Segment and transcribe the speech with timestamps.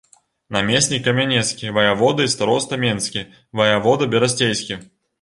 [0.55, 3.27] Намеснік камянецкі, ваявода і староста менскі,
[3.63, 4.85] ваявода берасцейскі.